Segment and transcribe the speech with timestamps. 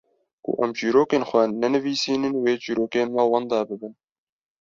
[0.43, 3.93] ku em çîrokên xwe nenivîsînin wê çîrokên me wenda bibin.